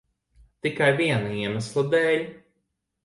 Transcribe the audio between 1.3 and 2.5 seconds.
iemesla dēļ.